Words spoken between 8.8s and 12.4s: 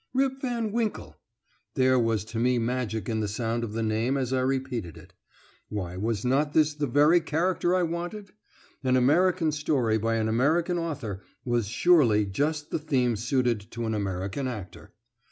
An Ameri can story by an American author was surely